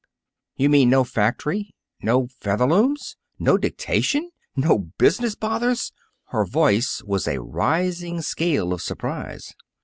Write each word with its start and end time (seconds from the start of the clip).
"You 0.55 0.67
mean 0.67 0.89
no 0.89 1.03
factory, 1.03 1.75
no 2.01 2.25
Featherlooms, 2.25 3.17
no 3.37 3.55
dictation, 3.55 4.31
no 4.55 4.91
business 4.97 5.35
bothers!" 5.35 5.91
Her 6.29 6.43
voice 6.43 7.03
was 7.05 7.27
a 7.27 7.39
rising 7.39 8.23
scale 8.23 8.73
of 8.73 8.81
surprise. 8.81 9.53